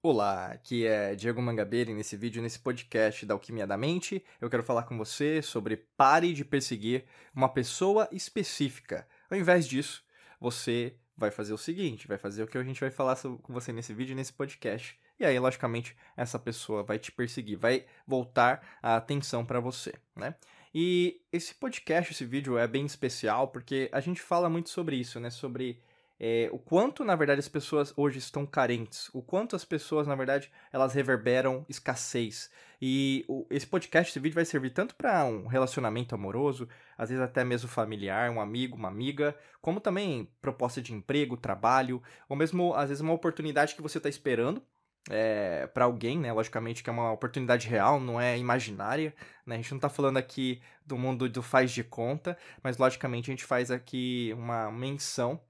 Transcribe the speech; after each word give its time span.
Olá, 0.00 0.52
aqui 0.52 0.86
é 0.86 1.16
Diego 1.16 1.42
Mangabeira 1.42 1.90
e 1.90 1.94
nesse 1.94 2.16
vídeo, 2.16 2.40
nesse 2.40 2.60
podcast 2.60 3.26
da 3.26 3.34
Alquimia 3.34 3.66
da 3.66 3.76
Mente, 3.76 4.24
eu 4.40 4.48
quero 4.48 4.62
falar 4.62 4.84
com 4.84 4.96
você 4.96 5.42
sobre 5.42 5.76
pare 5.96 6.32
de 6.32 6.44
perseguir 6.44 7.04
uma 7.34 7.48
pessoa 7.48 8.08
específica. 8.12 9.08
Ao 9.28 9.36
invés 9.36 9.66
disso, 9.66 10.04
você 10.40 10.94
vai 11.16 11.32
fazer 11.32 11.52
o 11.52 11.58
seguinte, 11.58 12.06
vai 12.06 12.16
fazer 12.16 12.44
o 12.44 12.46
que 12.46 12.56
a 12.56 12.62
gente 12.62 12.80
vai 12.80 12.92
falar 12.92 13.16
com 13.16 13.52
você 13.52 13.72
nesse 13.72 13.92
vídeo, 13.92 14.14
nesse 14.14 14.32
podcast. 14.32 14.96
E 15.18 15.24
aí, 15.24 15.36
logicamente, 15.36 15.96
essa 16.16 16.38
pessoa 16.38 16.84
vai 16.84 17.00
te 17.00 17.10
perseguir, 17.10 17.58
vai 17.58 17.84
voltar 18.06 18.78
a 18.80 18.94
atenção 18.94 19.44
para 19.44 19.58
você, 19.58 19.92
né? 20.14 20.36
E 20.72 21.20
esse 21.32 21.52
podcast, 21.56 22.12
esse 22.12 22.24
vídeo 22.24 22.56
é 22.56 22.68
bem 22.68 22.86
especial 22.86 23.48
porque 23.48 23.88
a 23.90 23.98
gente 23.98 24.22
fala 24.22 24.48
muito 24.48 24.70
sobre 24.70 24.94
isso, 24.94 25.18
né? 25.18 25.28
Sobre 25.28 25.82
é, 26.20 26.48
o 26.52 26.58
quanto, 26.58 27.04
na 27.04 27.14
verdade, 27.14 27.38
as 27.38 27.48
pessoas 27.48 27.92
hoje 27.96 28.18
estão 28.18 28.44
carentes, 28.44 29.08
o 29.14 29.22
quanto 29.22 29.54
as 29.54 29.64
pessoas, 29.64 30.06
na 30.06 30.16
verdade, 30.16 30.50
elas 30.72 30.92
reverberam 30.92 31.64
escassez. 31.68 32.50
E 32.82 33.24
o, 33.28 33.46
esse 33.50 33.66
podcast, 33.66 34.10
esse 34.10 34.18
vídeo 34.18 34.34
vai 34.34 34.44
servir 34.44 34.70
tanto 34.70 34.96
para 34.96 35.24
um 35.24 35.46
relacionamento 35.46 36.14
amoroso, 36.14 36.68
às 36.96 37.08
vezes 37.08 37.22
até 37.22 37.44
mesmo 37.44 37.68
familiar, 37.68 38.30
um 38.30 38.40
amigo, 38.40 38.76
uma 38.76 38.88
amiga, 38.88 39.36
como 39.60 39.80
também 39.80 40.28
proposta 40.40 40.82
de 40.82 40.92
emprego, 40.92 41.36
trabalho, 41.36 42.02
ou 42.28 42.36
mesmo, 42.36 42.74
às 42.74 42.88
vezes, 42.88 43.00
uma 43.00 43.12
oportunidade 43.12 43.76
que 43.76 43.82
você 43.82 43.98
está 43.98 44.08
esperando 44.08 44.60
é, 45.08 45.68
para 45.68 45.84
alguém, 45.84 46.18
né? 46.18 46.32
Logicamente 46.32 46.82
que 46.82 46.90
é 46.90 46.92
uma 46.92 47.12
oportunidade 47.12 47.68
real, 47.68 48.00
não 48.00 48.20
é 48.20 48.36
imaginária, 48.36 49.14
né? 49.46 49.54
A 49.54 49.58
gente 49.58 49.70
não 49.70 49.78
está 49.78 49.88
falando 49.88 50.16
aqui 50.16 50.60
do 50.84 50.98
mundo 50.98 51.28
do 51.28 51.42
faz 51.42 51.70
de 51.70 51.84
conta, 51.84 52.36
mas 52.62 52.76
logicamente 52.76 53.30
a 53.30 53.32
gente 53.32 53.44
faz 53.44 53.70
aqui 53.70 54.32
uma 54.36 54.70
menção 54.70 55.40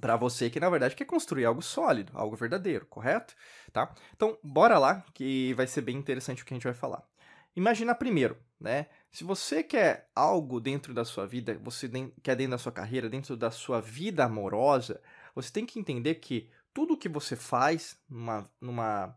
para 0.00 0.16
você 0.16 0.48
que 0.48 0.60
na 0.60 0.70
verdade 0.70 0.94
quer 0.94 1.04
construir 1.04 1.44
algo 1.44 1.62
sólido, 1.62 2.12
algo 2.14 2.36
verdadeiro, 2.36 2.86
correto? 2.86 3.34
Tá? 3.72 3.92
Então, 4.14 4.38
bora 4.42 4.78
lá 4.78 5.04
que 5.12 5.54
vai 5.54 5.66
ser 5.66 5.82
bem 5.82 5.96
interessante 5.96 6.42
o 6.42 6.46
que 6.46 6.54
a 6.54 6.56
gente 6.56 6.64
vai 6.64 6.74
falar. 6.74 7.02
Imagina 7.56 7.94
primeiro, 7.94 8.36
né? 8.60 8.86
Se 9.10 9.24
você 9.24 9.62
quer 9.62 10.08
algo 10.14 10.60
dentro 10.60 10.94
da 10.94 11.04
sua 11.04 11.26
vida, 11.26 11.58
você 11.62 11.90
quer 12.22 12.36
dentro 12.36 12.52
da 12.52 12.58
sua 12.58 12.70
carreira, 12.70 13.08
dentro 13.08 13.36
da 13.36 13.50
sua 13.50 13.80
vida 13.80 14.24
amorosa, 14.24 15.00
você 15.34 15.50
tem 15.50 15.66
que 15.66 15.78
entender 15.78 16.16
que 16.16 16.48
tudo 16.72 16.96
que 16.96 17.08
você 17.08 17.34
faz 17.34 17.98
numa, 18.08 18.48
numa 18.60 19.16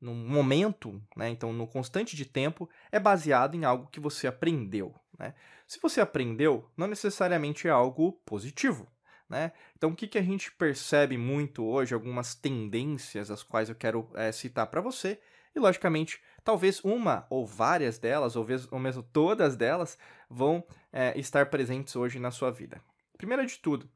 num 0.00 0.14
momento, 0.14 1.02
né? 1.16 1.30
Então, 1.30 1.52
no 1.52 1.66
constante 1.66 2.14
de 2.14 2.24
tempo, 2.24 2.68
é 2.92 3.00
baseado 3.00 3.54
em 3.54 3.64
algo 3.64 3.88
que 3.88 3.98
você 3.98 4.26
aprendeu, 4.26 4.94
né? 5.18 5.34
Se 5.66 5.80
você 5.80 6.00
aprendeu, 6.00 6.70
não 6.76 6.86
necessariamente 6.86 7.66
é 7.66 7.70
algo 7.70 8.12
positivo, 8.24 8.86
né? 9.28 9.52
Então, 9.76 9.90
o 9.90 9.96
que, 9.96 10.06
que 10.06 10.18
a 10.18 10.22
gente 10.22 10.52
percebe 10.52 11.16
muito 11.16 11.64
hoje, 11.64 11.94
algumas 11.94 12.34
tendências 12.34 13.30
as 13.30 13.42
quais 13.42 13.68
eu 13.68 13.74
quero 13.74 14.08
é, 14.14 14.30
citar 14.32 14.66
para 14.66 14.80
você, 14.80 15.20
e 15.54 15.58
logicamente, 15.58 16.20
talvez 16.42 16.82
uma 16.84 17.26
ou 17.30 17.46
várias 17.46 17.98
delas, 17.98 18.36
ou, 18.36 18.46
ou 18.70 18.78
mesmo 18.78 19.02
todas 19.02 19.56
delas, 19.56 19.96
vão 20.28 20.64
é, 20.92 21.18
estar 21.18 21.46
presentes 21.46 21.94
hoje 21.94 22.18
na 22.18 22.30
sua 22.30 22.50
vida. 22.50 22.82
Primeiro 23.16 23.46
de 23.46 23.58
tudo, 23.58 23.88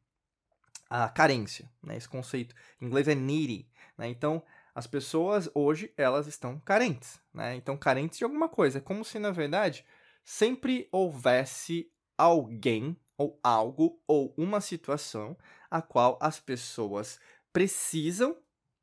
a 0.89 1.09
carência, 1.09 1.71
né? 1.83 1.97
Esse 1.97 2.09
conceito 2.09 2.55
em 2.81 2.87
inglês 2.87 3.09
é 3.09 3.15
needy, 3.15 3.69
né? 3.97 4.09
Então, 4.09 4.43
as 4.75 4.87
pessoas 4.87 5.51
hoje, 5.55 5.93
elas 5.97 6.27
estão 6.27 6.59
carentes, 6.61 7.21
né? 7.35 7.57
Então, 7.57 7.77
carentes 7.77 8.19
de 8.19 8.25
alguma 8.25 8.49
coisa. 8.49 8.79
É 8.79 8.81
como 8.81 9.05
se, 9.05 9.19
na 9.19 9.31
verdade, 9.31 9.85
sempre 10.25 10.89
houvesse 10.93 11.91
alguém 12.17 12.97
ou 13.19 13.39
algo 13.43 14.01
ou 14.07 14.33
uma 14.39 14.61
situação 14.61 15.37
a 15.71 15.83
qual 15.83 16.17
as 16.23 16.39
pessoas 16.39 17.21
precisam 17.53 18.37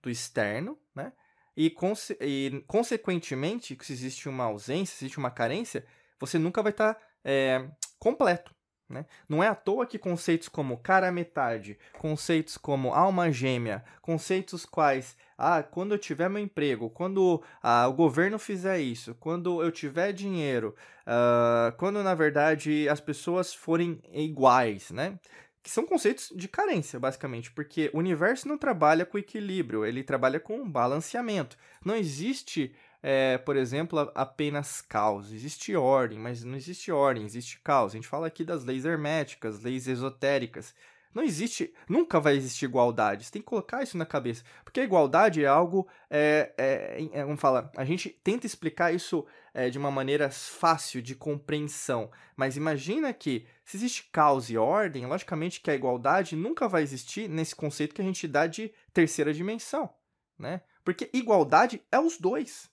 do 0.03 0.09
externo, 0.09 0.77
né? 0.93 1.13
E, 1.57 1.69
conse 1.69 2.17
e 2.19 2.63
consequentemente, 2.67 3.77
se 3.81 3.93
existe 3.93 4.27
uma 4.27 4.43
ausência, 4.43 4.93
se 4.97 5.05
existe 5.05 5.17
uma 5.17 5.31
carência, 5.31 5.85
você 6.19 6.37
nunca 6.37 6.61
vai 6.61 6.73
estar 6.73 6.95
tá, 6.95 7.01
é, 7.23 7.65
completo. 7.97 8.53
Né? 8.87 9.05
Não 9.27 9.43
é 9.43 9.47
à 9.47 9.55
toa 9.55 9.87
que 9.87 9.97
conceitos 9.97 10.47
como 10.47 10.77
cara 10.77 11.11
metade, 11.11 11.79
conceitos 11.97 12.57
como 12.57 12.93
alma 12.93 13.31
gêmea, 13.31 13.83
conceitos 14.01 14.65
quais, 14.65 15.17
ah, 15.37 15.63
quando 15.63 15.93
eu 15.93 15.97
tiver 15.97 16.29
meu 16.29 16.41
emprego, 16.41 16.89
quando 16.89 17.43
ah, 17.61 17.87
o 17.87 17.93
governo 17.93 18.39
fizer 18.39 18.79
isso, 18.79 19.15
quando 19.15 19.61
eu 19.61 19.71
tiver 19.71 20.11
dinheiro, 20.13 20.75
ah, 21.05 21.73
quando 21.77 22.01
na 22.03 22.15
verdade 22.15 22.87
as 22.89 22.99
pessoas 22.99 23.53
forem 23.53 24.01
iguais, 24.13 24.91
né? 24.91 25.19
Que 25.63 25.71
são 25.71 25.85
conceitos 25.85 26.31
de 26.35 26.47
carência, 26.47 26.99
basicamente, 26.99 27.51
porque 27.51 27.89
o 27.93 27.97
universo 27.97 28.47
não 28.47 28.57
trabalha 28.57 29.05
com 29.05 29.17
equilíbrio, 29.17 29.83
ele 29.83 30.03
trabalha 30.03 30.39
com 30.39 30.69
balanceamento. 30.69 31.57
Não 31.83 31.95
existe 31.95 32.71
é, 33.07 33.37
por 33.37 33.55
exemplo, 33.55 34.11
apenas 34.15 34.81
caos. 34.81 35.31
Existe 35.31 35.75
ordem, 35.75 36.17
mas 36.17 36.43
não 36.43 36.55
existe 36.55 36.91
ordem, 36.91 37.23
existe 37.23 37.59
caos. 37.59 37.93
A 37.93 37.97
gente 37.97 38.07
fala 38.07 38.25
aqui 38.25 38.43
das 38.43 38.63
leis 38.63 38.83
herméticas, 38.83 39.61
leis 39.61 39.87
esotéricas. 39.87 40.73
Não 41.15 41.23
existe, 41.23 41.73
nunca 41.87 42.19
vai 42.19 42.35
existir 42.35 42.65
igualdade. 42.65 43.23
Você 43.23 43.31
tem 43.31 43.41
que 43.41 43.47
colocar 43.47 43.81
isso 43.81 43.97
na 43.97 44.05
cabeça. 44.05 44.43
Porque 44.65 44.81
a 44.81 44.83
igualdade 44.83 45.41
é 45.41 45.47
algo. 45.47 45.87
É, 46.09 46.53
é, 46.57 47.09
é, 47.13 47.23
vamos 47.23 47.39
falar, 47.39 47.71
a 47.77 47.85
gente 47.85 48.09
tenta 48.21 48.45
explicar 48.45 48.93
isso 48.93 49.25
é, 49.53 49.69
de 49.69 49.77
uma 49.77 49.89
maneira 49.89 50.29
fácil 50.29 51.01
de 51.01 51.15
compreensão. 51.15 52.11
Mas 52.35 52.57
imagina 52.57 53.13
que, 53.13 53.47
se 53.63 53.77
existe 53.77 54.09
caos 54.11 54.49
e 54.49 54.57
ordem, 54.57 55.05
logicamente 55.05 55.61
que 55.61 55.71
a 55.71 55.75
igualdade 55.75 56.35
nunca 56.35 56.67
vai 56.67 56.83
existir 56.83 57.29
nesse 57.29 57.55
conceito 57.55 57.95
que 57.95 58.01
a 58.01 58.05
gente 58.05 58.27
dá 58.27 58.45
de 58.45 58.73
terceira 58.93 59.33
dimensão. 59.33 59.89
Né? 60.37 60.61
Porque 60.83 61.09
igualdade 61.13 61.81
é 61.89 61.97
os 61.97 62.17
dois 62.17 62.69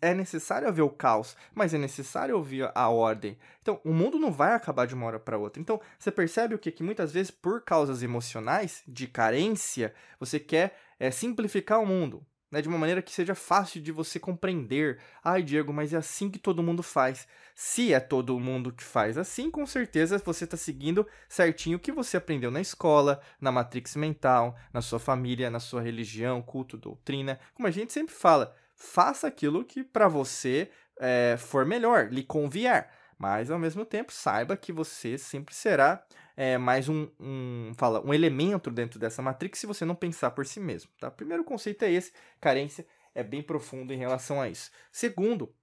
é 0.00 0.14
necessário 0.14 0.68
haver 0.68 0.82
o 0.82 0.90
caos, 0.90 1.36
mas 1.54 1.74
é 1.74 1.78
necessário 1.78 2.36
ouvir 2.36 2.70
a 2.74 2.88
ordem. 2.88 3.36
Então, 3.60 3.80
o 3.84 3.92
mundo 3.92 4.18
não 4.18 4.30
vai 4.30 4.54
acabar 4.54 4.86
de 4.86 4.94
uma 4.94 5.06
hora 5.06 5.18
para 5.18 5.38
outra. 5.38 5.60
Então, 5.60 5.80
você 5.98 6.10
percebe 6.10 6.54
o 6.54 6.58
que? 6.58 6.70
Que 6.70 6.82
muitas 6.82 7.12
vezes, 7.12 7.30
por 7.30 7.62
causas 7.62 8.02
emocionais, 8.02 8.82
de 8.86 9.08
carência, 9.08 9.92
você 10.20 10.38
quer 10.38 10.78
é, 10.98 11.10
simplificar 11.10 11.80
o 11.80 11.86
mundo. 11.86 12.24
Né, 12.50 12.62
de 12.62 12.68
uma 12.68 12.78
maneira 12.78 13.02
que 13.02 13.10
seja 13.10 13.34
fácil 13.34 13.82
de 13.82 13.90
você 13.90 14.20
compreender. 14.20 15.00
Ai, 15.24 15.42
Diego, 15.42 15.72
mas 15.72 15.92
é 15.92 15.96
assim 15.96 16.30
que 16.30 16.38
todo 16.38 16.62
mundo 16.62 16.84
faz. 16.84 17.26
Se 17.52 17.92
é 17.92 17.98
todo 17.98 18.38
mundo 18.38 18.70
que 18.70 18.84
faz 18.84 19.18
assim, 19.18 19.50
com 19.50 19.66
certeza 19.66 20.22
você 20.24 20.44
está 20.44 20.56
seguindo 20.56 21.04
certinho 21.28 21.78
o 21.78 21.80
que 21.80 21.90
você 21.90 22.16
aprendeu 22.16 22.52
na 22.52 22.60
escola, 22.60 23.20
na 23.40 23.50
matrix 23.50 23.96
mental, 23.96 24.56
na 24.72 24.80
sua 24.80 25.00
família, 25.00 25.50
na 25.50 25.58
sua 25.58 25.82
religião, 25.82 26.40
culto, 26.40 26.76
doutrina. 26.76 27.40
Como 27.54 27.66
a 27.66 27.72
gente 27.72 27.92
sempre 27.92 28.14
fala, 28.14 28.54
faça 28.84 29.26
aquilo 29.26 29.64
que 29.64 29.82
para 29.82 30.08
você 30.08 30.70
é, 30.98 31.36
for 31.38 31.64
melhor, 31.64 32.12
lhe 32.12 32.22
convier. 32.22 32.90
Mas 33.18 33.50
ao 33.50 33.58
mesmo 33.58 33.84
tempo, 33.84 34.12
saiba 34.12 34.56
que 34.56 34.72
você 34.72 35.16
sempre 35.16 35.54
será 35.54 36.04
é, 36.36 36.58
mais 36.58 36.88
um, 36.88 37.08
um, 37.18 37.72
fala, 37.76 38.04
um 38.04 38.12
elemento 38.12 38.70
dentro 38.70 38.98
dessa 38.98 39.22
matrix 39.22 39.58
se 39.58 39.66
você 39.66 39.84
não 39.84 39.94
pensar 39.94 40.32
por 40.32 40.44
si 40.46 40.60
mesmo. 40.60 40.90
Tá? 41.00 41.10
Primeiro 41.10 41.44
conceito 41.44 41.84
é 41.84 41.92
esse, 41.92 42.12
carência 42.40 42.86
é 43.14 43.22
bem 43.22 43.42
profundo 43.42 43.92
em 43.92 43.96
relação 43.96 44.40
a 44.40 44.48
isso. 44.48 44.70
Segundo, 44.90 45.54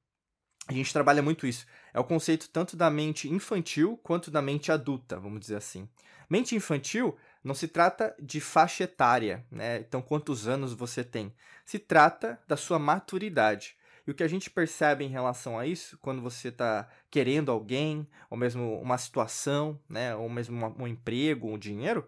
a 0.68 0.74
gente 0.74 0.94
trabalha 0.94 1.22
muito 1.22 1.46
isso. 1.46 1.66
É 1.94 2.00
o 2.00 2.04
conceito 2.04 2.50
tanto 2.50 2.78
da 2.78 2.90
mente 2.90 3.30
infantil 3.30 4.00
quanto 4.02 4.32
da 4.32 4.42
mente 4.42 4.72
adulta, 4.72 5.20
vamos 5.20 5.42
dizer 5.42 5.58
assim. 5.58 5.90
Mente 6.30 6.56
infantil 6.56 7.18
não 7.44 7.56
se 7.56 7.68
trata 7.68 8.16
de 8.20 8.40
faixa 8.40 8.84
etária, 8.84 9.46
né? 9.52 9.80
Então, 9.80 10.02
quantos 10.02 10.48
anos 10.48 10.74
você 10.74 11.04
tem? 11.04 11.34
Se 11.66 11.80
trata 11.80 12.40
da 12.48 12.56
sua 12.56 12.78
maturidade. 12.78 13.76
E 14.06 14.12
o 14.12 14.16
que 14.16 14.24
a 14.24 14.28
gente 14.28 14.50
percebe 14.50 15.04
em 15.04 15.10
relação 15.10 15.58
a 15.58 15.66
isso, 15.66 15.98
quando 16.02 16.22
você 16.22 16.48
está 16.48 16.88
querendo 17.10 17.52
alguém, 17.52 18.08
ou 18.30 18.38
mesmo 18.38 18.80
uma 18.80 18.98
situação, 18.98 19.80
né? 19.90 20.16
Ou 20.16 20.30
mesmo 20.30 20.76
um 20.78 20.88
emprego, 20.88 21.48
um 21.48 21.58
dinheiro, 21.58 22.08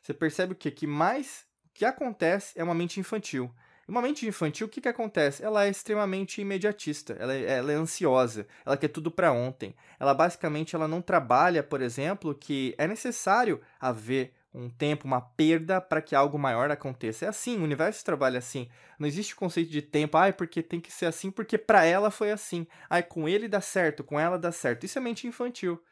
você 0.00 0.14
percebe 0.14 0.52
o 0.52 0.56
que? 0.56 0.70
Que 0.70 0.86
mais 0.86 1.46
que 1.74 1.84
acontece 1.84 2.58
é 2.58 2.64
uma 2.64 2.74
mente 2.74 3.00
infantil. 3.00 3.52
Uma 3.86 4.02
mente 4.02 4.24
infantil, 4.24 4.68
o 4.68 4.70
que, 4.70 4.80
que 4.80 4.88
acontece? 4.88 5.42
Ela 5.42 5.64
é 5.64 5.68
extremamente 5.68 6.40
imediatista, 6.40 7.16
ela 7.18 7.34
é, 7.34 7.58
ela 7.58 7.72
é 7.72 7.74
ansiosa, 7.74 8.46
ela 8.64 8.76
quer 8.76 8.86
tudo 8.86 9.10
para 9.10 9.32
ontem. 9.32 9.74
Ela 9.98 10.14
basicamente 10.14 10.76
ela 10.76 10.86
não 10.86 11.02
trabalha, 11.02 11.60
por 11.60 11.82
exemplo, 11.82 12.32
que 12.32 12.72
é 12.78 12.86
necessário 12.86 13.60
haver 13.80 14.32
um 14.52 14.68
tempo, 14.68 15.06
uma 15.06 15.20
perda 15.20 15.80
para 15.80 16.02
que 16.02 16.14
algo 16.14 16.38
maior 16.38 16.70
aconteça. 16.70 17.24
É 17.24 17.28
assim, 17.28 17.58
o 17.58 17.64
universo 17.64 18.04
trabalha 18.04 18.38
assim. 18.38 18.68
Não 18.98 19.06
existe 19.06 19.36
conceito 19.36 19.70
de 19.70 19.82
tempo, 19.82 20.16
ai, 20.16 20.32
porque 20.32 20.62
tem 20.62 20.80
que 20.80 20.92
ser 20.92 21.06
assim, 21.06 21.30
porque 21.30 21.56
para 21.56 21.84
ela 21.84 22.10
foi 22.10 22.30
assim. 22.30 22.66
Ai, 22.88 23.02
com 23.02 23.28
ele 23.28 23.48
dá 23.48 23.60
certo, 23.60 24.02
com 24.02 24.18
ela 24.18 24.38
dá 24.38 24.50
certo. 24.52 24.84
Isso 24.84 24.98
é 24.98 25.00
mente 25.00 25.26
infantil. 25.26 25.82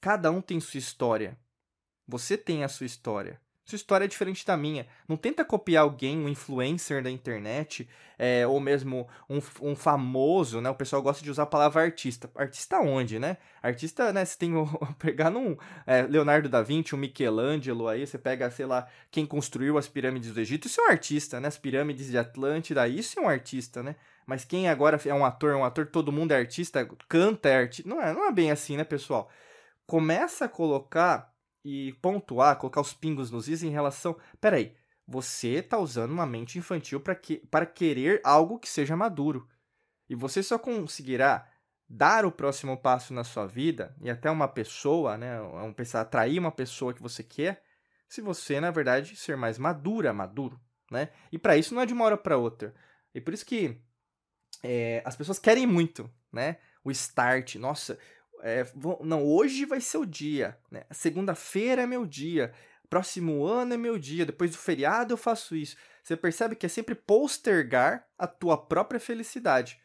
Cada 0.00 0.30
um 0.30 0.40
tem 0.40 0.60
sua 0.60 0.78
história. 0.78 1.38
Você 2.06 2.36
tem 2.36 2.62
a 2.62 2.68
sua 2.68 2.86
história. 2.86 3.40
Sua 3.64 3.76
história 3.76 4.04
é 4.04 4.08
diferente 4.08 4.44
da 4.44 4.56
minha. 4.58 4.86
Não 5.08 5.16
tenta 5.16 5.42
copiar 5.42 5.84
alguém, 5.84 6.18
um 6.18 6.28
influencer 6.28 7.02
da 7.02 7.10
internet, 7.10 7.88
é, 8.18 8.46
ou 8.46 8.60
mesmo 8.60 9.08
um, 9.28 9.40
um, 9.62 9.74
famoso, 9.74 10.60
né? 10.60 10.68
O 10.68 10.74
pessoal 10.74 11.00
gosta 11.00 11.24
de 11.24 11.30
usar 11.30 11.44
a 11.44 11.46
palavra 11.46 11.82
artista. 11.82 12.30
Artista 12.34 12.78
onde, 12.80 13.18
né? 13.18 13.38
Artista, 13.62 14.12
né? 14.12 14.22
Você 14.22 14.36
tem 14.36 14.54
o. 14.54 14.66
pegar 14.98 15.30
num. 15.30 15.56
É, 15.86 16.02
Leonardo 16.02 16.46
da 16.46 16.60
Vinci, 16.60 16.94
um 16.94 16.98
Michelangelo 16.98 17.88
aí, 17.88 18.06
você 18.06 18.18
pega, 18.18 18.50
sei 18.50 18.66
lá, 18.66 18.86
quem 19.10 19.24
construiu 19.24 19.78
as 19.78 19.88
pirâmides 19.88 20.32
do 20.34 20.40
Egito, 20.40 20.66
isso 20.66 20.80
é 20.82 20.84
um 20.84 20.90
artista, 20.90 21.40
né? 21.40 21.48
As 21.48 21.56
pirâmides 21.56 22.10
de 22.10 22.18
Atlântida, 22.18 22.86
isso 22.86 23.18
é 23.18 23.22
um 23.22 23.28
artista, 23.28 23.82
né? 23.82 23.96
Mas 24.26 24.44
quem 24.44 24.68
agora 24.68 25.00
é 25.04 25.14
um 25.14 25.24
ator, 25.24 25.54
um 25.54 25.64
ator, 25.64 25.86
todo 25.86 26.12
mundo 26.12 26.32
é 26.32 26.36
artista, 26.36 26.86
canta 27.08 27.48
é 27.48 27.56
artista. 27.56 27.88
Não 27.88 28.00
é, 28.00 28.12
não 28.12 28.26
é 28.26 28.32
bem 28.32 28.50
assim, 28.50 28.76
né, 28.76 28.84
pessoal? 28.84 29.30
Começa 29.86 30.46
a 30.46 30.48
colocar 30.48 31.33
e 31.64 31.92
pontuar, 31.94 32.56
colocar 32.58 32.80
os 32.80 32.92
pingos 32.92 33.30
nos 33.30 33.48
is 33.48 33.62
em 33.62 33.70
relação. 33.70 34.16
Peraí, 34.40 34.76
você 35.06 35.54
está 35.54 35.78
usando 35.78 36.10
uma 36.10 36.26
mente 36.26 36.58
infantil 36.58 37.00
para 37.00 37.14
que, 37.14 37.38
para 37.50 37.66
querer 37.66 38.20
algo 38.22 38.58
que 38.58 38.68
seja 38.68 38.96
maduro. 38.96 39.48
E 40.08 40.14
você 40.14 40.42
só 40.42 40.58
conseguirá 40.58 41.48
dar 41.88 42.24
o 42.24 42.32
próximo 42.32 42.76
passo 42.76 43.14
na 43.14 43.24
sua 43.24 43.46
vida 43.46 43.94
e 44.00 44.10
até 44.10 44.30
uma 44.30 44.48
pessoa, 44.48 45.16
né, 45.16 45.40
um, 45.40 45.72
pensar, 45.72 46.00
atrair 46.00 46.38
uma 46.38 46.52
pessoa 46.52 46.92
que 46.92 47.02
você 47.02 47.22
quer, 47.22 47.62
se 48.08 48.20
você, 48.20 48.60
na 48.60 48.70
verdade, 48.70 49.16
ser 49.16 49.36
mais 49.36 49.58
madura, 49.58 50.12
maduro, 50.12 50.60
né? 50.90 51.10
E 51.32 51.38
para 51.38 51.56
isso 51.56 51.74
não 51.74 51.82
é 51.82 51.86
de 51.86 51.92
uma 51.92 52.04
hora 52.04 52.16
para 52.16 52.36
outra. 52.36 52.74
E 53.14 53.20
por 53.20 53.34
isso 53.34 53.44
que 53.44 53.80
é, 54.62 55.02
as 55.04 55.16
pessoas 55.16 55.38
querem 55.38 55.66
muito, 55.66 56.10
né? 56.32 56.58
O 56.84 56.90
start, 56.90 57.56
nossa, 57.56 57.98
é, 58.42 58.66
não, 59.00 59.24
hoje 59.24 59.64
vai 59.64 59.80
ser 59.80 59.98
o 59.98 60.06
dia, 60.06 60.58
né? 60.70 60.84
Segunda-feira 60.90 61.82
é 61.82 61.86
meu 61.86 62.06
dia, 62.06 62.52
próximo 62.88 63.44
ano 63.44 63.74
é 63.74 63.76
meu 63.76 63.98
dia, 63.98 64.26
depois 64.26 64.50
do 64.50 64.56
feriado 64.56 65.12
eu 65.12 65.16
faço 65.16 65.56
isso. 65.56 65.76
Você 66.02 66.16
percebe 66.16 66.54
que 66.54 66.66
é 66.66 66.68
sempre 66.68 66.94
postergar 66.94 68.06
a 68.18 68.26
tua 68.26 68.58
própria 68.58 69.00
felicidade. 69.00 69.80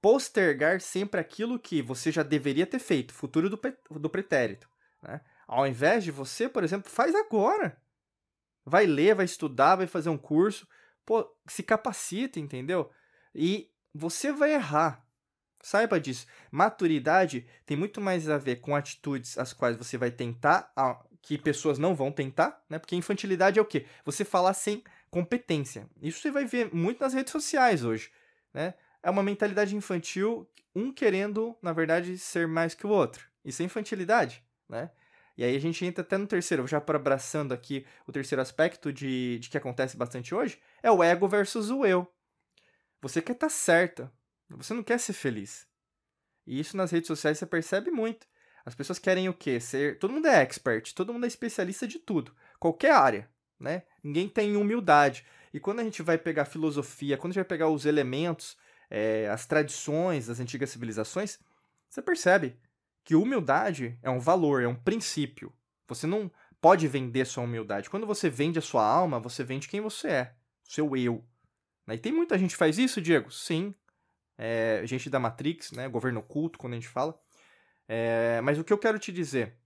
Postergar 0.00 0.80
sempre 0.80 1.20
aquilo 1.20 1.58
que 1.58 1.82
você 1.82 2.12
já 2.12 2.22
deveria 2.22 2.66
ter 2.66 2.78
feito, 2.78 3.12
futuro 3.12 3.50
do, 3.50 3.60
do 3.90 4.10
pretérito. 4.10 4.68
Né? 5.02 5.20
Ao 5.46 5.66
invés 5.66 6.04
de 6.04 6.10
você, 6.10 6.48
por 6.48 6.64
exemplo, 6.64 6.90
faz 6.90 7.14
agora. 7.14 7.80
Vai 8.64 8.86
ler, 8.86 9.14
vai 9.14 9.24
estudar, 9.24 9.76
vai 9.76 9.86
fazer 9.86 10.08
um 10.08 10.18
curso, 10.18 10.66
pô, 11.04 11.28
se 11.46 11.62
capacita, 11.62 12.40
entendeu? 12.40 12.90
E 13.34 13.70
você 13.94 14.32
vai 14.32 14.54
errar. 14.54 15.05
Saiba 15.66 15.98
disso. 15.98 16.28
Maturidade 16.48 17.44
tem 17.66 17.76
muito 17.76 18.00
mais 18.00 18.28
a 18.28 18.38
ver 18.38 18.60
com 18.60 18.76
atitudes 18.76 19.36
as 19.36 19.52
quais 19.52 19.76
você 19.76 19.98
vai 19.98 20.12
tentar, 20.12 20.72
que 21.20 21.36
pessoas 21.36 21.76
não 21.76 21.92
vão 21.92 22.12
tentar, 22.12 22.64
né? 22.70 22.78
Porque 22.78 22.94
infantilidade 22.94 23.58
é 23.58 23.62
o 23.62 23.64
quê? 23.64 23.84
Você 24.04 24.24
falar 24.24 24.54
sem 24.54 24.84
competência. 25.10 25.90
Isso 26.00 26.20
você 26.20 26.30
vai 26.30 26.44
ver 26.44 26.72
muito 26.72 27.00
nas 27.00 27.14
redes 27.14 27.32
sociais 27.32 27.82
hoje, 27.82 28.12
né? 28.54 28.74
É 29.02 29.10
uma 29.10 29.24
mentalidade 29.24 29.74
infantil, 29.74 30.48
um 30.72 30.92
querendo, 30.92 31.56
na 31.60 31.72
verdade, 31.72 32.16
ser 32.16 32.46
mais 32.46 32.72
que 32.72 32.86
o 32.86 32.90
outro. 32.90 33.26
Isso 33.44 33.60
é 33.60 33.64
infantilidade, 33.64 34.44
né? 34.68 34.92
E 35.36 35.42
aí 35.42 35.56
a 35.56 35.60
gente 35.60 35.84
entra 35.84 36.02
até 36.02 36.16
no 36.16 36.28
terceiro, 36.28 36.64
já 36.68 36.80
para 36.80 36.96
abraçando 36.96 37.52
aqui 37.52 37.84
o 38.06 38.12
terceiro 38.12 38.40
aspecto 38.40 38.92
de, 38.92 39.40
de 39.40 39.50
que 39.50 39.58
acontece 39.58 39.96
bastante 39.96 40.32
hoje, 40.32 40.60
é 40.80 40.92
o 40.92 41.02
ego 41.02 41.26
versus 41.26 41.70
o 41.70 41.84
eu. 41.84 42.06
Você 43.02 43.20
quer 43.20 43.32
estar 43.32 43.48
tá 43.48 43.52
certa. 43.52 44.12
Você 44.50 44.74
não 44.74 44.82
quer 44.82 44.98
ser 44.98 45.12
feliz. 45.12 45.66
E 46.46 46.60
isso 46.60 46.76
nas 46.76 46.90
redes 46.90 47.08
sociais 47.08 47.38
você 47.38 47.46
percebe 47.46 47.90
muito. 47.90 48.26
As 48.64 48.74
pessoas 48.74 48.98
querem 48.98 49.28
o 49.28 49.34
quê? 49.34 49.60
Ser. 49.60 49.98
Todo 49.98 50.12
mundo 50.12 50.26
é 50.26 50.42
expert, 50.42 50.92
todo 50.92 51.12
mundo 51.12 51.24
é 51.24 51.28
especialista 51.28 51.86
de 51.86 51.98
tudo. 51.98 52.34
Qualquer 52.58 52.92
área, 52.92 53.30
né? 53.58 53.82
Ninguém 54.02 54.28
tem 54.28 54.56
humildade. 54.56 55.24
E 55.52 55.60
quando 55.60 55.80
a 55.80 55.84
gente 55.84 56.02
vai 56.02 56.18
pegar 56.18 56.44
filosofia, 56.44 57.16
quando 57.16 57.30
a 57.30 57.34
gente 57.34 57.42
vai 57.42 57.48
pegar 57.48 57.68
os 57.68 57.86
elementos, 57.86 58.56
é, 58.90 59.28
as 59.28 59.46
tradições 59.46 60.26
das 60.26 60.40
antigas 60.40 60.70
civilizações, 60.70 61.38
você 61.88 62.02
percebe 62.02 62.56
que 63.04 63.14
humildade 63.14 63.98
é 64.02 64.10
um 64.10 64.18
valor, 64.18 64.62
é 64.62 64.68
um 64.68 64.74
princípio. 64.74 65.52
Você 65.88 66.06
não 66.06 66.30
pode 66.60 66.88
vender 66.88 67.24
sua 67.24 67.44
humildade. 67.44 67.88
Quando 67.88 68.06
você 68.06 68.28
vende 68.28 68.58
a 68.58 68.62
sua 68.62 68.84
alma, 68.84 69.20
você 69.20 69.44
vende 69.44 69.68
quem 69.68 69.80
você 69.80 70.08
é, 70.08 70.34
o 70.66 70.72
seu 70.72 70.96
eu. 70.96 71.24
Né? 71.86 71.94
E 71.94 71.98
tem 71.98 72.12
muita 72.12 72.36
gente 72.36 72.50
que 72.50 72.56
faz 72.56 72.78
isso, 72.78 73.00
Diego? 73.00 73.30
Sim. 73.30 73.72
É, 74.38 74.82
gente 74.84 75.08
da 75.08 75.18
Matrix, 75.18 75.72
né? 75.72 75.88
Governo 75.88 76.20
oculto, 76.20 76.58
quando 76.58 76.74
a 76.74 76.76
gente 76.76 76.88
fala. 76.88 77.18
É, 77.88 78.40
mas 78.42 78.58
o 78.58 78.64
que 78.64 78.72
eu 78.72 78.78
quero 78.78 78.98
te 78.98 79.12
dizer, 79.12 79.56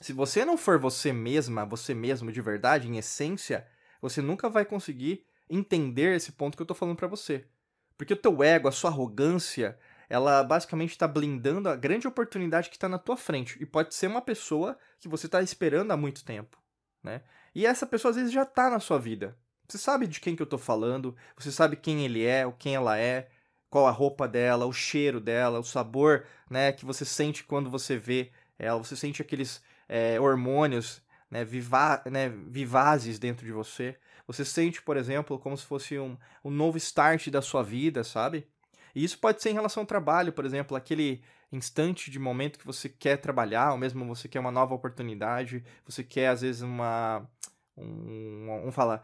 se 0.00 0.12
você 0.12 0.44
não 0.44 0.56
for 0.56 0.78
você 0.78 1.12
mesma, 1.12 1.64
você 1.64 1.92
mesmo 1.92 2.32
de 2.32 2.40
verdade, 2.40 2.88
em 2.88 2.96
essência, 2.96 3.66
você 4.00 4.22
nunca 4.22 4.48
vai 4.48 4.64
conseguir 4.64 5.26
entender 5.48 6.16
esse 6.16 6.32
ponto 6.32 6.56
que 6.56 6.62
eu 6.62 6.66
tô 6.66 6.74
falando 6.74 6.96
para 6.96 7.08
você. 7.08 7.44
Porque 7.98 8.14
o 8.14 8.16
teu 8.16 8.42
ego, 8.42 8.68
a 8.68 8.72
sua 8.72 8.88
arrogância, 8.88 9.78
ela 10.08 10.42
basicamente 10.42 10.90
está 10.90 11.06
blindando 11.06 11.68
a 11.68 11.76
grande 11.76 12.08
oportunidade 12.08 12.70
que 12.70 12.76
está 12.76 12.88
na 12.88 12.98
tua 12.98 13.16
frente. 13.16 13.58
E 13.60 13.66
pode 13.66 13.94
ser 13.94 14.06
uma 14.06 14.22
pessoa 14.22 14.78
que 14.98 15.08
você 15.08 15.26
está 15.26 15.42
esperando 15.42 15.90
há 15.90 15.96
muito 15.96 16.24
tempo, 16.24 16.56
né? 17.02 17.22
E 17.54 17.66
essa 17.66 17.86
pessoa 17.86 18.10
às 18.10 18.16
vezes 18.16 18.32
já 18.32 18.42
está 18.44 18.70
na 18.70 18.80
sua 18.80 18.98
vida. 18.98 19.36
Você 19.68 19.76
sabe 19.76 20.06
de 20.06 20.18
quem 20.18 20.34
que 20.34 20.42
eu 20.42 20.46
tô 20.46 20.56
falando, 20.56 21.14
você 21.36 21.52
sabe 21.52 21.76
quem 21.76 22.04
ele 22.04 22.24
é, 22.24 22.46
o 22.46 22.52
quem 22.52 22.74
ela 22.74 22.98
é, 22.98 23.28
qual 23.70 23.86
a 23.86 23.90
roupa 23.90 24.26
dela, 24.26 24.66
o 24.66 24.72
cheiro 24.72 25.20
dela, 25.20 25.60
o 25.60 25.64
sabor, 25.64 26.26
né, 26.50 26.72
que 26.72 26.84
você 26.84 27.04
sente 27.04 27.44
quando 27.44 27.70
você 27.70 27.96
vê 27.96 28.30
ela, 28.58 28.78
você 28.78 28.96
sente 28.96 29.22
aqueles 29.22 29.62
é, 29.88 30.20
hormônios, 30.20 31.00
né, 31.30 31.44
viva, 31.44 32.02
né, 32.10 32.28
vivazes 32.28 33.18
dentro 33.18 33.46
de 33.46 33.52
você. 33.52 33.96
Você 34.26 34.44
sente, 34.44 34.82
por 34.82 34.96
exemplo, 34.96 35.38
como 35.38 35.56
se 35.56 35.64
fosse 35.64 35.98
um, 35.98 36.16
um 36.44 36.50
novo 36.50 36.76
start 36.76 37.28
da 37.28 37.40
sua 37.40 37.62
vida, 37.62 38.04
sabe? 38.04 38.46
E 38.94 39.04
isso 39.04 39.18
pode 39.18 39.40
ser 39.40 39.50
em 39.50 39.54
relação 39.54 39.82
ao 39.82 39.86
trabalho, 39.86 40.32
por 40.32 40.44
exemplo, 40.44 40.76
aquele 40.76 41.22
instante 41.52 42.10
de 42.10 42.18
momento 42.18 42.58
que 42.58 42.66
você 42.66 42.88
quer 42.88 43.16
trabalhar, 43.16 43.72
ou 43.72 43.78
mesmo 43.78 44.04
você 44.04 44.28
quer 44.28 44.40
uma 44.40 44.52
nova 44.52 44.74
oportunidade, 44.74 45.64
você 45.84 46.04
quer 46.04 46.28
às 46.28 46.42
vezes 46.42 46.62
uma 46.62 47.26
um, 47.76 48.46
vamos 48.46 48.74
falar, 48.74 49.02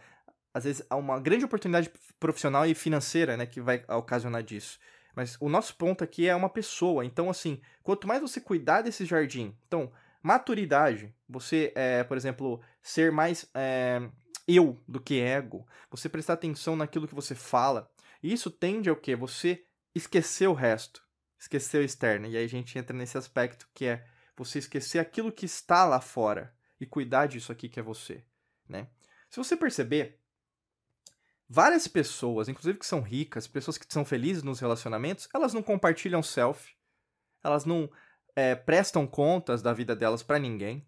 às 0.56 0.64
vezes, 0.64 0.82
há 0.88 0.96
uma 0.96 1.20
grande 1.20 1.44
oportunidade 1.44 1.90
profissional 2.18 2.64
e 2.64 2.74
financeira, 2.74 3.36
né, 3.36 3.44
que 3.44 3.60
vai 3.60 3.84
ocasionar 3.88 4.42
disso. 4.42 4.78
Mas 5.14 5.36
o 5.38 5.50
nosso 5.50 5.76
ponto 5.76 6.02
aqui 6.02 6.26
é 6.26 6.34
uma 6.34 6.48
pessoa. 6.48 7.04
Então, 7.04 7.28
assim, 7.28 7.60
quanto 7.82 8.08
mais 8.08 8.22
você 8.22 8.40
cuidar 8.40 8.80
desse 8.80 9.04
jardim, 9.04 9.54
então, 9.66 9.92
maturidade, 10.22 11.14
você, 11.28 11.74
é, 11.74 12.02
por 12.04 12.16
exemplo, 12.16 12.62
ser 12.80 13.12
mais 13.12 13.46
é, 13.54 14.08
eu 14.48 14.82
do 14.88 14.98
que 14.98 15.20
ego, 15.20 15.66
você 15.90 16.08
prestar 16.08 16.32
atenção 16.32 16.74
naquilo 16.74 17.06
que 17.06 17.14
você 17.14 17.34
fala, 17.34 17.90
isso 18.22 18.50
tende 18.50 18.88
ao 18.88 18.96
quê? 18.96 19.14
Você 19.14 19.62
esquecer 19.94 20.48
o 20.48 20.54
resto, 20.54 21.02
esquecer 21.38 21.82
o 21.82 21.84
externo. 21.84 22.28
E 22.28 22.34
aí 22.34 22.44
a 22.46 22.48
gente 22.48 22.78
entra 22.78 22.96
nesse 22.96 23.18
aspecto 23.18 23.68
que 23.74 23.84
é 23.84 24.06
você 24.34 24.58
esquecer 24.58 25.00
aquilo 25.00 25.30
que 25.30 25.44
está 25.44 25.84
lá 25.84 26.00
fora 26.00 26.54
e 26.80 26.86
cuidar 26.86 27.26
disso 27.26 27.52
aqui 27.52 27.68
que 27.68 27.78
é 27.78 27.82
você, 27.82 28.24
né? 28.66 28.88
Se 29.28 29.36
você 29.36 29.54
perceber, 29.54 30.18
Várias 31.48 31.86
pessoas, 31.86 32.48
inclusive 32.48 32.78
que 32.78 32.86
são 32.86 33.00
ricas, 33.00 33.46
pessoas 33.46 33.78
que 33.78 33.86
são 33.88 34.04
felizes 34.04 34.42
nos 34.42 34.58
relacionamentos, 34.58 35.28
elas 35.32 35.52
não 35.52 35.62
compartilham 35.62 36.22
selfie, 36.22 36.74
elas 37.42 37.64
não 37.64 37.88
é, 38.34 38.54
prestam 38.54 39.06
contas 39.06 39.62
da 39.62 39.72
vida 39.72 39.94
delas 39.94 40.22
para 40.22 40.38
ninguém. 40.38 40.84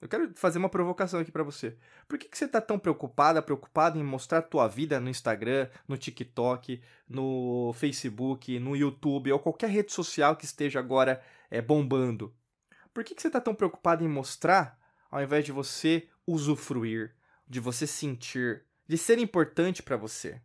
Eu 0.00 0.08
quero 0.08 0.32
fazer 0.34 0.58
uma 0.58 0.68
provocação 0.68 1.20
aqui 1.20 1.32
para 1.32 1.42
você. 1.42 1.76
Por 2.06 2.18
que, 2.18 2.28
que 2.28 2.36
você 2.36 2.46
tá 2.46 2.60
tão 2.60 2.78
preocupada, 2.78 3.42
preocupado 3.42 3.98
em 3.98 4.04
mostrar 4.04 4.42
tua 4.42 4.68
vida 4.68 5.00
no 5.00 5.08
Instagram, 5.08 5.68
no 5.88 5.96
TikTok, 5.96 6.82
no 7.08 7.72
Facebook, 7.74 8.58
no 8.58 8.76
YouTube 8.76 9.32
ou 9.32 9.38
qualquer 9.38 9.70
rede 9.70 9.92
social 9.92 10.36
que 10.36 10.44
esteja 10.44 10.78
agora 10.78 11.22
é, 11.50 11.62
bombando? 11.62 12.34
Por 12.92 13.04
que, 13.04 13.14
que 13.14 13.22
você 13.22 13.30
tá 13.30 13.40
tão 13.40 13.54
preocupado 13.54 14.04
em 14.04 14.08
mostrar 14.08 14.78
ao 15.10 15.22
invés 15.22 15.44
de 15.44 15.52
você 15.52 16.08
usufruir, 16.26 17.14
de 17.48 17.60
você 17.60 17.86
sentir, 17.86 18.65
de 18.88 18.96
ser 18.96 19.18
importante 19.18 19.82
para 19.82 19.96
você. 19.96 20.40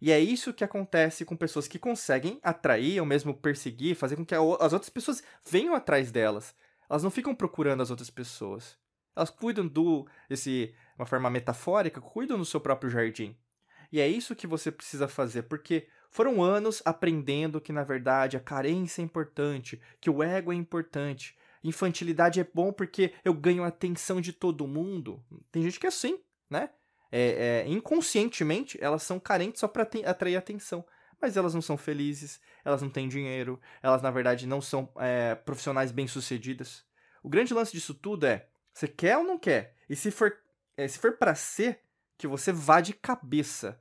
E 0.00 0.12
é 0.12 0.20
isso 0.20 0.52
que 0.52 0.62
acontece 0.62 1.24
com 1.24 1.36
pessoas 1.36 1.66
que 1.66 1.78
conseguem 1.78 2.38
atrair 2.42 3.00
ou 3.00 3.06
mesmo 3.06 3.34
perseguir, 3.34 3.96
fazer 3.96 4.16
com 4.16 4.24
que 4.24 4.34
as 4.34 4.72
outras 4.72 4.88
pessoas 4.88 5.22
venham 5.44 5.74
atrás 5.74 6.12
delas. 6.12 6.54
Elas 6.88 7.02
não 7.02 7.10
ficam 7.10 7.34
procurando 7.34 7.82
as 7.82 7.90
outras 7.90 8.08
pessoas. 8.08 8.76
Elas 9.14 9.30
cuidam 9.30 9.66
do, 9.66 10.06
esse, 10.30 10.72
uma 10.96 11.06
forma 11.06 11.28
metafórica, 11.28 12.00
cuidam 12.00 12.38
do 12.38 12.44
seu 12.44 12.60
próprio 12.60 12.90
jardim. 12.90 13.36
E 13.90 14.00
é 14.00 14.06
isso 14.06 14.36
que 14.36 14.46
você 14.46 14.70
precisa 14.70 15.08
fazer, 15.08 15.42
porque 15.44 15.88
foram 16.10 16.42
anos 16.42 16.80
aprendendo 16.84 17.60
que 17.60 17.72
na 17.72 17.82
verdade 17.82 18.36
a 18.36 18.40
carência 18.40 19.02
é 19.02 19.04
importante, 19.04 19.80
que 20.00 20.08
o 20.08 20.22
ego 20.22 20.52
é 20.52 20.56
importante. 20.56 21.36
Infantilidade 21.64 22.38
é 22.38 22.44
bom 22.44 22.72
porque 22.72 23.12
eu 23.24 23.34
ganho 23.34 23.64
a 23.64 23.68
atenção 23.68 24.20
de 24.20 24.32
todo 24.32 24.68
mundo. 24.68 25.22
Tem 25.50 25.62
gente 25.62 25.80
que 25.80 25.86
é 25.86 25.88
assim, 25.88 26.20
né? 26.48 26.70
É, 27.10 27.64
é, 27.66 27.68
inconscientemente, 27.68 28.78
elas 28.80 29.02
são 29.02 29.18
carentes 29.18 29.60
só 29.60 29.68
para 29.68 29.88
atrair 30.04 30.36
atenção. 30.36 30.84
Mas 31.20 31.36
elas 31.36 31.52
não 31.52 31.60
são 31.60 31.76
felizes, 31.76 32.40
elas 32.64 32.80
não 32.80 32.88
têm 32.88 33.08
dinheiro, 33.08 33.60
elas 33.82 34.00
na 34.00 34.10
verdade 34.10 34.46
não 34.46 34.60
são 34.60 34.88
é, 34.96 35.34
profissionais 35.34 35.90
bem-sucedidas. 35.90 36.84
O 37.22 37.28
grande 37.28 37.52
lance 37.52 37.72
disso 37.72 37.92
tudo 37.92 38.24
é: 38.24 38.46
você 38.72 38.86
quer 38.86 39.18
ou 39.18 39.24
não 39.24 39.38
quer? 39.38 39.74
E 39.88 39.96
se 39.96 40.12
for 40.12 40.32
é, 40.76 40.86
se 40.86 40.98
for 40.98 41.16
para 41.16 41.34
ser, 41.34 41.80
que 42.16 42.28
você 42.28 42.52
vá 42.52 42.80
de 42.80 42.92
cabeça. 42.92 43.80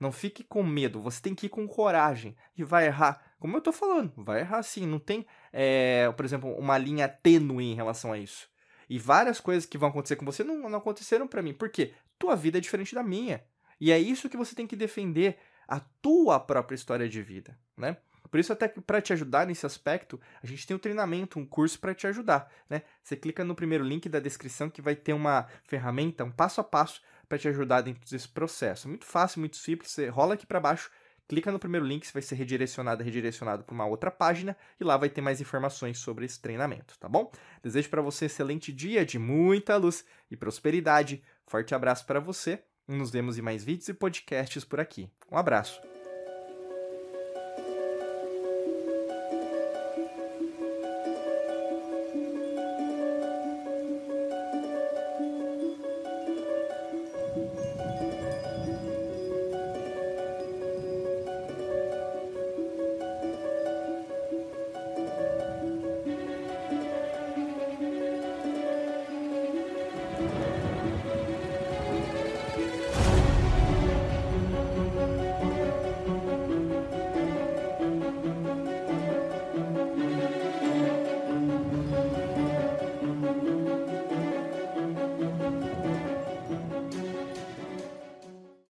Não 0.00 0.10
fique 0.12 0.44
com 0.44 0.62
medo, 0.62 1.02
você 1.02 1.20
tem 1.20 1.34
que 1.34 1.46
ir 1.46 1.48
com 1.48 1.66
coragem 1.66 2.36
e 2.56 2.64
vai 2.64 2.86
errar. 2.86 3.34
Como 3.38 3.56
eu 3.56 3.60
tô 3.60 3.72
falando, 3.72 4.12
vai 4.16 4.40
errar 4.40 4.62
sim. 4.62 4.86
Não 4.86 4.98
tem, 4.98 5.26
é, 5.52 6.10
por 6.12 6.24
exemplo, 6.24 6.54
uma 6.56 6.78
linha 6.78 7.08
tênue 7.08 7.64
em 7.64 7.74
relação 7.74 8.12
a 8.12 8.18
isso. 8.18 8.48
E 8.88 8.98
várias 8.98 9.40
coisas 9.40 9.66
que 9.66 9.76
vão 9.76 9.88
acontecer 9.88 10.16
com 10.16 10.24
você 10.24 10.42
não, 10.42 10.70
não 10.70 10.78
aconteceram 10.78 11.26
para 11.26 11.42
mim. 11.42 11.52
Por 11.52 11.68
quê? 11.68 11.92
Tua 12.18 12.34
vida 12.34 12.58
é 12.58 12.60
diferente 12.60 12.94
da 12.94 13.02
minha. 13.02 13.42
E 13.80 13.92
é 13.92 13.98
isso 13.98 14.28
que 14.28 14.36
você 14.36 14.54
tem 14.54 14.66
que 14.66 14.76
defender, 14.76 15.38
a 15.68 15.80
tua 15.80 16.40
própria 16.40 16.74
história 16.74 17.08
de 17.08 17.22
vida, 17.22 17.56
né? 17.76 17.98
Por 18.30 18.38
isso, 18.38 18.52
até 18.52 18.68
que 18.68 18.80
para 18.80 19.00
te 19.00 19.12
ajudar 19.12 19.46
nesse 19.46 19.64
aspecto, 19.64 20.20
a 20.42 20.46
gente 20.46 20.66
tem 20.66 20.76
um 20.76 20.80
treinamento, 20.80 21.38
um 21.38 21.46
curso 21.46 21.78
para 21.78 21.94
te 21.94 22.06
ajudar, 22.06 22.50
né? 22.68 22.82
Você 23.02 23.16
clica 23.16 23.44
no 23.44 23.54
primeiro 23.54 23.84
link 23.84 24.08
da 24.08 24.20
descrição 24.20 24.68
que 24.68 24.82
vai 24.82 24.94
ter 24.94 25.12
uma 25.12 25.46
ferramenta, 25.64 26.24
um 26.24 26.30
passo 26.30 26.60
a 26.60 26.64
passo 26.64 27.00
para 27.28 27.38
te 27.38 27.48
ajudar 27.48 27.82
dentro 27.82 28.08
desse 28.08 28.28
processo. 28.28 28.88
Muito 28.88 29.06
fácil, 29.06 29.40
muito 29.40 29.56
simples. 29.56 29.90
Você 29.90 30.08
rola 30.08 30.34
aqui 30.34 30.46
para 30.46 30.60
baixo, 30.60 30.90
clica 31.26 31.52
no 31.52 31.58
primeiro 31.58 31.86
link, 31.86 32.06
você 32.06 32.12
vai 32.12 32.22
ser 32.22 32.34
redirecionado, 32.34 33.02
redirecionado 33.02 33.64
para 33.64 33.74
uma 33.74 33.86
outra 33.86 34.10
página 34.10 34.56
e 34.80 34.84
lá 34.84 34.96
vai 34.96 35.08
ter 35.08 35.20
mais 35.20 35.40
informações 35.40 35.98
sobre 35.98 36.24
esse 36.24 36.40
treinamento, 36.40 36.98
tá 36.98 37.08
bom? 37.08 37.30
Desejo 37.62 37.88
para 37.88 38.02
você 38.02 38.24
um 38.24 38.26
excelente 38.26 38.72
dia 38.72 39.04
de 39.06 39.18
muita 39.18 39.76
luz 39.76 40.04
e 40.30 40.36
prosperidade. 40.36 41.22
Forte 41.48 41.74
abraço 41.74 42.06
para 42.06 42.20
você. 42.20 42.62
Nos 42.86 43.10
vemos 43.10 43.38
em 43.38 43.42
mais 43.42 43.64
vídeos 43.64 43.88
e 43.88 43.94
podcasts 43.94 44.64
por 44.64 44.80
aqui. 44.80 45.10
Um 45.30 45.36
abraço. 45.36 45.80